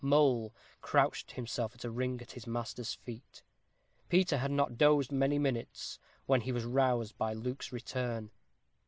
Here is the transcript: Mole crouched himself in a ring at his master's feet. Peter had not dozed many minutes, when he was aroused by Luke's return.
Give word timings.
Mole 0.03 0.51
crouched 0.81 1.33
himself 1.33 1.75
in 1.75 1.87
a 1.87 1.91
ring 1.93 2.23
at 2.23 2.31
his 2.31 2.47
master's 2.47 2.95
feet. 2.95 3.43
Peter 4.09 4.39
had 4.39 4.49
not 4.49 4.75
dozed 4.75 5.11
many 5.11 5.37
minutes, 5.37 5.99
when 6.25 6.41
he 6.41 6.51
was 6.51 6.65
aroused 6.65 7.19
by 7.19 7.33
Luke's 7.33 7.71
return. 7.71 8.31